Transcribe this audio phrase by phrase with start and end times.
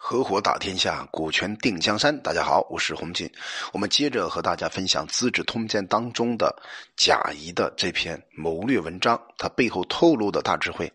[0.00, 2.16] 合伙打天下，股权定江山。
[2.22, 3.28] 大家好，我是洪锦。
[3.72, 6.54] 我们接着和大家分享《资治通鉴》当中的
[6.96, 10.90] 贾谊的这篇谋略文章，它背后透露的大智慧。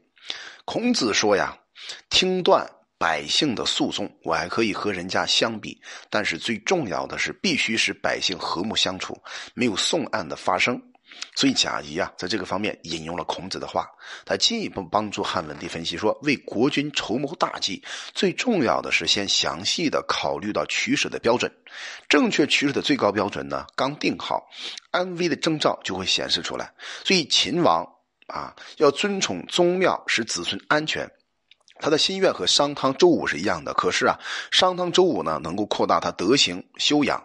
[0.64, 1.56] 孔子说呀
[2.10, 2.66] ：“听断
[2.98, 5.78] 百姓的诉讼，我还可以和人家相比；
[6.10, 9.22] 但是最重要的是，必须使百姓和睦相处，
[9.54, 10.82] 没有讼案的发生。”
[11.36, 13.90] 所以贾谊啊，在这个方面引用了孔子的话，
[14.26, 17.84] 他进一步帮助汉文帝分析说：为国君筹谋大计，
[18.14, 21.52] 最重要的是先详细的考虑到取舍的标准，
[22.08, 24.48] 正确取舍的最高标准呢，刚定好，
[24.92, 26.72] 安危的征兆就会显示出来。
[27.04, 27.84] 所以秦王
[28.28, 31.10] 啊，要尊崇宗庙，使子孙安全。
[31.84, 34.18] 他的心愿和商汤、周武是一样的，可是啊，
[34.52, 37.22] 商汤、周武呢，能够扩大他德行修养，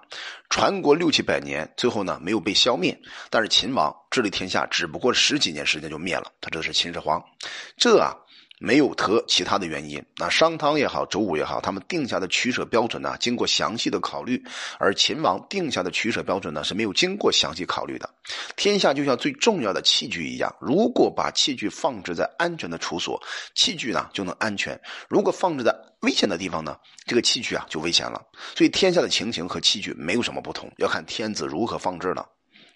[0.51, 3.01] 传国六七百年，最后呢没有被消灭。
[3.31, 7.23] 但是秦王治理天下，只不过十几年时间就灭了，他这是秦始皇，
[7.77, 8.17] 这啊。
[8.61, 14.37] 没有得其他的原因，那商汤也好，周武也好，他们定下的取舍标准呢，经过详细的考虑；
[14.79, 18.09] 而秦王定下的取舍标准呢，是没有经过详细考虑的。
[18.57, 23.21] 天下就像最重要的器具一样，如果把器具放置在安全的处所，
[23.55, 24.77] 器具呢就能安全；
[25.09, 28.21] 如果放置在危险的地方呢，这个器具啊就危险了。
[28.55, 32.27] 所以天下的情形和器具没有什么不同，要看天子如何放置了。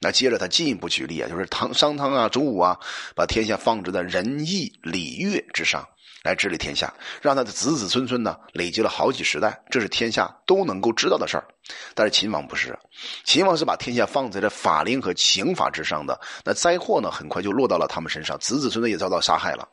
[0.02, 2.76] 那接着他进一步举例啊，就是唐商汤啊、周武啊，
[3.14, 5.88] 把天下放置在仁义礼乐之上
[6.24, 11.46] 来治理天下，让他的子子孙孙呢累积了好几十代，这是天下都能够知道的事儿。
[11.94, 12.78] 但是秦王不是，
[13.24, 19.68] 秦王是把天下放在了法令和刑法之上的，那灾祸呢很快就落到了他们身上，子子孙孙也遭到杀害了，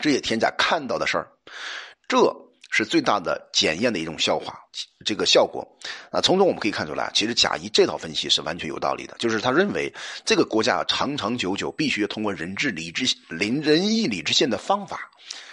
[0.00, 1.28] 这也天下看到的事儿，
[2.06, 2.47] 这。
[2.70, 4.52] 是最大的检验的一种效果，
[5.04, 5.66] 这个效果
[6.12, 9.16] 啊，从中我们可以看出来，其实贾谊这套分析是完全有道理的。
[9.18, 9.92] 就是他认为
[10.24, 15.10] 这个国家长长久久必须通过仁智礼智仁仁义礼智信的方法，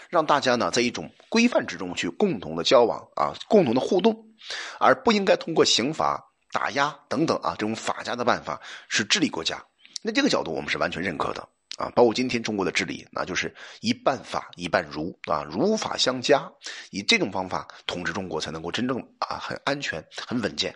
[0.10, 4.16] 让大家呢在一种规范之中去共同的交往啊，共同的互动，
[4.80, 9.64] 而不应该通过刑法打压等等啊这种法家的办法是治理国家。
[10.02, 11.48] 那这个角度我们是完全认可的。
[11.78, 16.50] 啊，包括今天中国的治理，那就是一半法一半儒啊，儒法相加，
[16.92, 20.74] 以这种方法统治中国，才能够真正啊很安全、很稳健。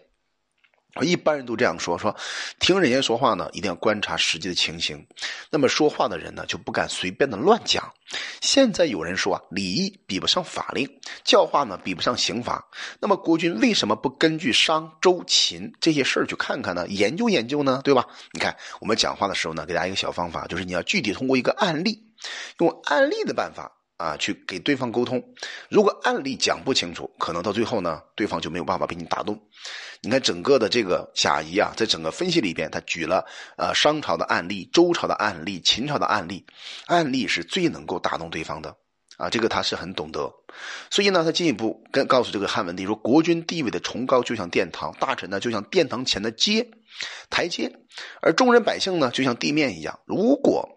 [1.02, 2.16] 一般人都这样说：说
[2.60, 5.06] 听人家说话呢，一定要观察实际的情形。
[5.50, 7.94] 那么说话的人呢，就不敢随便的乱讲。
[8.42, 10.90] 现在有人说啊，礼义比不上法令，
[11.24, 12.68] 教化呢比不上刑法。
[13.00, 16.88] 那么国君为什么不根据商周秦这些事儿去看看呢？
[16.88, 17.82] 研究研究呢？
[17.84, 18.06] 对吧？
[18.34, 22.04] 你看我们讲话的时候呢，给大家一个小方法，就是你要具体通过一个案例，
[22.58, 23.79] 用案例的办法。
[24.00, 25.22] 啊，去给对方沟通。
[25.70, 29.38] 如果案例讲不清楚，可能到最后呢，对方就没有办法被你打动。
[30.02, 33.26] 你看整个的这个贾谊啊，在整个分析里边，他举了
[33.58, 36.46] 呃商朝的案例、周朝的案例、秦朝的案例，
[36.86, 38.74] 案例是最能够打动对方的
[39.18, 39.30] 啊。
[39.30, 40.34] 这个他是很懂得，
[40.90, 46.66] 所以呢，他进一步跟告诉这个汉文帝说：国君地位的崇高就像殿堂，大臣呢就像殿堂前的阶
[47.30, 47.70] 台阶，
[48.22, 50.00] 而众人百姓呢就像地面一样。
[50.06, 50.70] 如果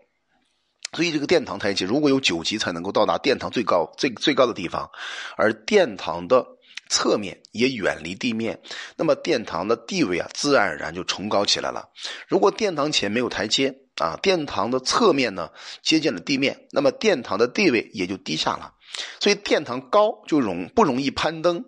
[0.95, 4.91] 所以，这个殿堂台阶如果有九级才能够到达殿堂最高最最高的地方，
[5.37, 6.47] 而殿堂的
[6.91, 8.61] 侧面也远离地面，
[8.97, 11.89] 那么殿堂的地位啊，自然而然就崇高起来了。
[12.29, 15.49] 如果殿堂前没有台阶啊，殿堂的侧面呢
[15.83, 18.75] 接近了地面，那么殿堂的地位也就低下了。
[19.19, 21.65] 所以，殿堂高就容不容易攀登，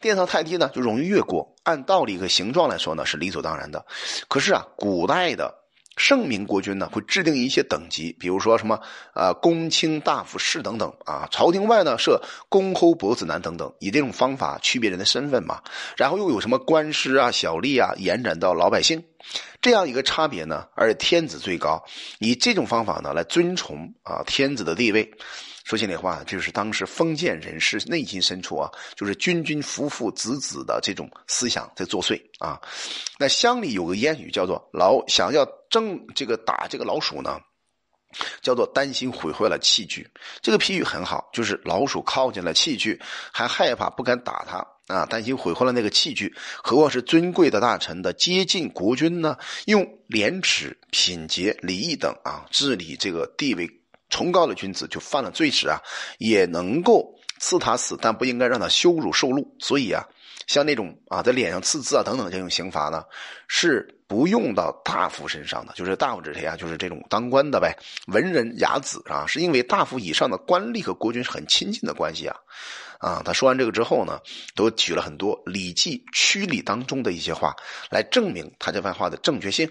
[0.00, 1.54] 殿堂太低呢就容易越过。
[1.64, 3.84] 按道理和形状来说呢，是理所当然的。
[4.28, 5.63] 可是啊，古代的。
[5.96, 8.80] 圣明国君呢，会制定一些等级，比如说什么
[9.12, 15.62] 啊，公卿大夫士等等啊，朝廷外呢设公侯伯子男等等，以这种方法区别人的身份嘛。
[15.96, 19.02] 然后又有什么官师啊、小吏啊，延展到老百姓，
[19.60, 20.66] 这样一个差别呢？
[20.74, 21.84] 而天子最高，
[22.18, 25.10] 以这种方法呢来尊崇啊天子的地位。
[25.64, 32.60] 说心里话，就是当时封建人士内心深处啊，就是君君父父子子的这种思想在作祟啊。
[33.18, 35.42] 那乡里有个谚语叫做“老想要
[35.82, 37.40] 正这个打这个老鼠呢，
[38.40, 40.08] 叫做担心毁坏了器具”。
[40.40, 43.00] 这个譬喻很好，就是老鼠靠近了器具，
[43.32, 46.32] 还害怕不敢打它啊，担心毁坏了那个器具。
[46.62, 49.36] 何况是尊贵的大臣的接近国君呢？
[49.66, 53.68] 用廉耻、品节、礼义等啊治理这个地位。
[54.10, 55.80] 崇高的君子就犯了罪时啊，
[56.18, 59.56] 也能够赐他死，但不应该让他羞辱受辱。
[59.58, 60.06] 所以啊，
[60.46, 63.04] 像那种啊在脸上刺字啊等等这种刑罚呢，
[63.48, 65.72] 是不用到大夫身上的。
[65.74, 66.56] 就是大夫指谁啊？
[66.56, 67.76] 就是这种当官的呗，
[68.08, 72.36] 文人雅子啊，是因为大夫以上的官吏和国君是很亲近的关系啊。
[73.04, 74.18] 啊，他说完这个之后呢，
[74.54, 77.54] 都举了很多《礼记·曲礼》当中的一些话
[77.90, 79.70] 来证明他这番话的正确性。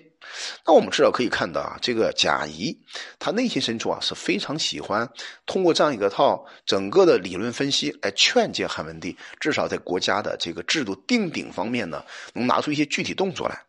[0.68, 2.78] 那我们至少可以看到啊，这个贾谊
[3.18, 5.10] 他内心深处啊是非常喜欢
[5.48, 13.60] 通过这样一个套整个的理论分析来劝诫汉文帝，至少在国家的这个制度定鼎方面呢，能拿出一些具体动作来。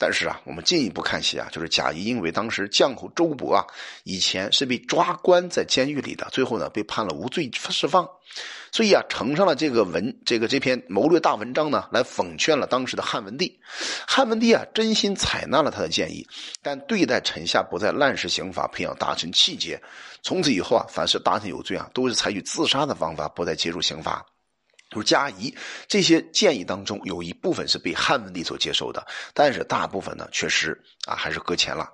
[0.00, 3.66] 但是啊，我们进一步看戏啊，就是贾谊因为当时将侯周勃啊，
[4.04, 8.08] 以前是被抓关在监狱里的，最后呢被判了无罪释放，
[8.70, 13.58] 所以啊，呈上了这个文这个这篇谋略大文章呢，来讽劝了当时的汉文帝。
[14.06, 16.24] 汉文帝啊，真心采纳了他的建议，
[16.62, 19.82] 但对待臣下不再滥施刑罚，培养大臣气节。
[20.22, 24.24] 从此以后啊，凡是大臣有罪啊，都是采取自杀的方法，不再接受刑罚。
[24.90, 25.54] 就是嘉仪
[25.86, 31.90] 这些建议当中，有一部分是被汉文帝所接受的，但是大部分呢，确实啊还是搁浅了。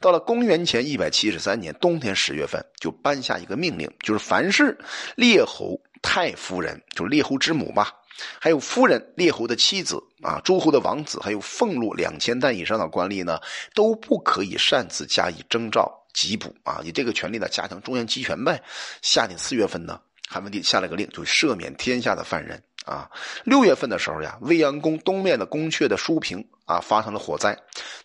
[0.00, 4.78] 到了公元前一百七十三年冬天十月份，就颁下一个命令，就是凡是
[5.16, 7.92] 列侯太夫人，就是列侯之母吧，
[8.40, 13.40] 还有夫人列侯的妻子啊，诸侯的王子，还有俸禄两千担以上的官吏呢，
[13.74, 18.62] 都不可以擅自加以征召缉捕啊，以这个权利呢，加强中央集权呗。
[19.02, 20.00] 夏天四月份呢。
[20.28, 23.08] 汉文帝下了个令，就赦免天下的犯人啊。
[23.44, 27.56] 六月份的时候呀，未央宫东面的宫阙的书屏啊发生了火灾。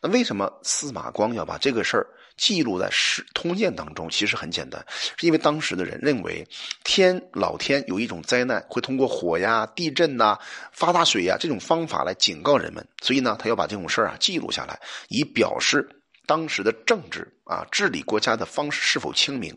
[0.02, 2.08] 那为什么司马光要把这个事儿
[2.38, 4.10] 记录在《史通鉴》当中？
[4.10, 6.48] 其实很简单，是因为当时的人认为
[6.84, 10.38] 天老天有一种灾难会通过火呀、地震呐、
[10.72, 14.80] 发大水呀这种方法来警告人们，所以呢，他要把这种事儿啊记录下来，
[15.10, 15.88] 以表示
[16.26, 19.56] 当时的政治啊治理国家的方式是否清明。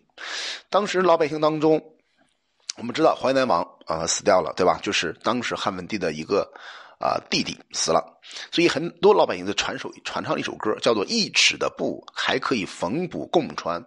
[0.70, 1.82] 当时老百姓当中。
[2.76, 4.78] 我们知道淮南王啊死掉了，对吧？
[4.82, 6.50] 就是当时汉文帝的一个
[6.98, 8.02] 啊弟弟死了，
[8.50, 13.84] 所以很多老百姓就传首传唱一首歌，叫做“一尺的布还可以缝补共穿，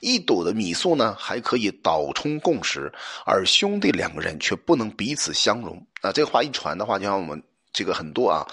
[0.00, 2.90] 一斗的米粟呢还可以倒充共食，
[3.26, 5.84] 而兄弟两个人却不能彼此相容”。
[6.00, 8.46] 啊，这个话一传的话，就像我们这个很多啊。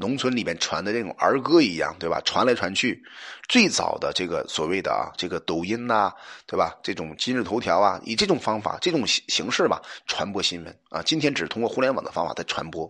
[0.00, 2.20] 农村里面传的这种儿歌一样，对吧？
[2.24, 3.02] 传来传去，
[3.48, 6.12] 最早的这个所谓的啊，这个抖音呐，
[6.46, 6.78] 对吧？
[6.84, 11.02] 这种今日头条啊，以这种方法、这种形形式吧，传播新闻啊。
[11.02, 12.88] 今天只是通过互联网的方法在传播，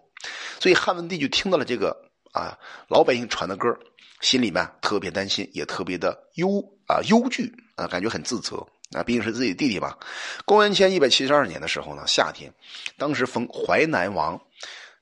[0.61, 1.97] 所以汉文帝就听到了这个
[2.33, 2.59] 啊
[2.89, 3.75] 老百姓传的歌，
[4.21, 8.59] 心里面特别担心，也特别的忧啊忧惧啊，感觉很自责
[8.93, 9.03] 啊。
[9.03, 9.97] 毕竟是自己弟弟吧。
[10.45, 12.53] 公元前一百七十二年的时候呢，夏天，
[12.99, 14.39] 当时封淮南王，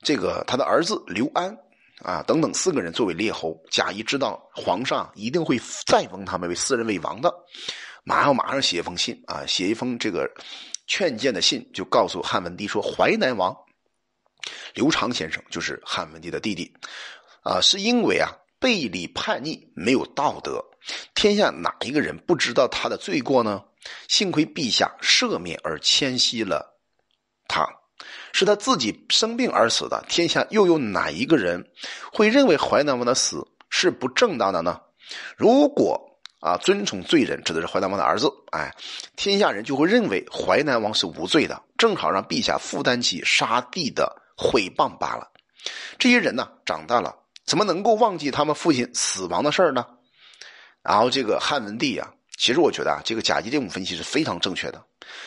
[0.06, 1.52] 这个他的儿子刘安。
[2.02, 7.34] 啊，等等，四个人作为列侯，贾谊知道皇上一定会再封他们为四人为王的，
[8.04, 10.30] 马上马上写一封信啊，写一封这个
[10.86, 13.56] 劝谏的信，就告诉汉文帝说，淮南王
[14.74, 16.70] 刘长先生就是汉文帝的弟弟，
[17.42, 18.30] 啊，是因为啊
[18.60, 20.62] 背离叛逆，没有道德，
[21.14, 23.64] 天下哪一个人不知道他的罪过呢？
[24.06, 26.78] 幸亏陛下赦免而迁徙了
[27.48, 27.66] 他。
[28.32, 31.64] 是他自己生病而死的，天下又有哪一个人
[32.12, 34.80] 会认为淮南王的死是不正当的呢？
[35.36, 36.00] 如果
[36.40, 38.74] 啊尊崇罪人，指的是淮南王的儿子，哎，
[39.16, 45.30] 天下人就会认为淮南王是无罪的，正好让陛下负担起杀弟的毁谤罢了。
[45.98, 47.14] 这些人呢，长大了
[47.44, 49.86] 怎么能够忘记他们父亲死亡的事儿呢？
[50.82, 52.12] 然后这个汉文帝呀。
[52.36, 54.84] 其实我觉得啊，这个贾谊这种分析是非常正确的，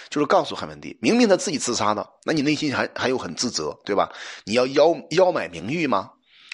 [0.09, 4.11] 就是告诉汉文帝，明明他自己自杀的，那你内心还还有很自责，对吧？
[4.45, 6.11] 你要邀邀买名誉吗？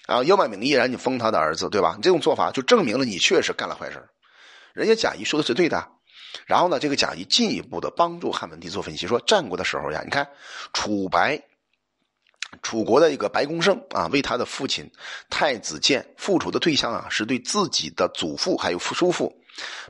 [0.07, 1.95] 啊，邀买名义，然后你封他的儿子，对吧？
[1.97, 4.07] 你这种做法就证明了你确实干了坏事
[4.73, 5.87] 人家贾谊说的是对的。
[6.45, 10.27] 然后呢，这个贾谊进一步的帮助汉文帝做分析，说战国的时候呀，你看
[10.73, 11.41] 楚白，
[12.61, 14.89] 楚国的一个白公胜啊，为他的父亲
[15.29, 19.33] 太子建复仇的对象啊，是对自己的祖父还有叔父。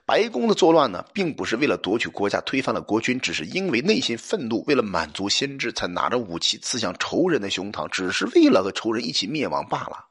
[0.05, 10.05] 白宫的作乱呢，并不是为了夺取国家、推翻了国君，只是因为内心愤怒，为了满足先知，才拿着武器刺向仇人的胸膛，只是为了和仇人一起灭亡罢了。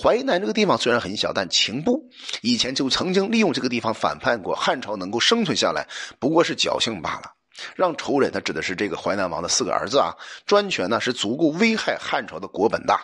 [0.00, 2.08] 淮南这个地方虽然很小，但秦部
[2.42, 5.88] 以前就曾经利用这个地方反叛过，汉朝能够生存下来，
[6.20, 7.32] 不过是侥幸罢了。
[7.74, 10.14] 让仇人，他指的是这个淮南王的四个儿子啊，
[10.46, 12.96] 专权呢是足够危害汉朝的国本的。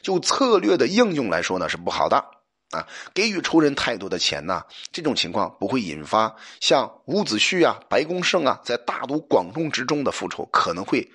[0.00, 2.24] 就策略的应用来说呢，是不好的。
[2.70, 11.10] 啊，给予仇人太多的钱呐，这种情况不会引发像伍子胥啊、白公胜啊在大都广众之中的复仇，可能会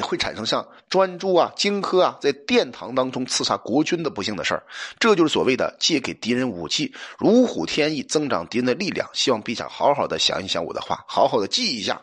[0.00, 4.62] 会产生像专诸啊、荆轲啊在殿堂当中刺杀国君的不幸的事儿。
[4.98, 9.10] 这就是所谓的借给敌人武器，如虎添翼，增长敌人的力量。
[9.12, 12.00] 希望陛下好好的想一想我的话，好好的记一下。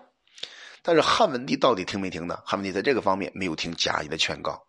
[0.83, 2.37] 但是汉文帝到底听没听呢？
[2.45, 4.61] 汉文帝在这个方面没有听贾谊的劝告，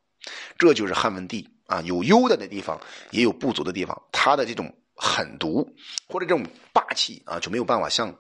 [0.57, 1.47] 这就是汉文帝。
[1.67, 2.81] 啊，有优的的地方，
[3.11, 4.01] 也有不足的地方。
[4.13, 5.69] 他的这种狠毒
[6.09, 8.15] 或者这种霸气啊，就没有办法像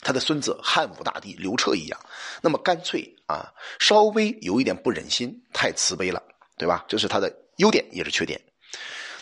[0.00, 1.98] 他的孙子汉武大帝刘彻一样，
[2.42, 6.22] 那么干脆啊，稍微有一点不忍心，太慈悲了，
[6.56, 6.84] 对吧？
[6.86, 8.40] 这是他的优点，也是缺点。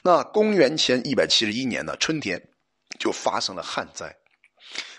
[0.03, 2.43] 那公元前一百七十一年的春天，
[2.99, 4.15] 就发生了旱灾。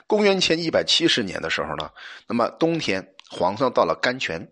[0.08, 1.92] 公元前一百七十年的时候呢，
[2.28, 4.50] 那么冬天皇上到了甘泉。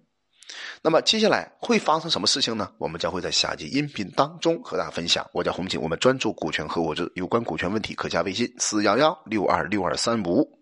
[0.82, 2.70] 那么接下来会发生什么事情呢？
[2.78, 5.26] 我们将会在下集音频当中和大家分享。
[5.34, 10.58] 我叫洪锦，我们专注股权合伙制，有关股权问题可加微信四幺幺六二六二三五。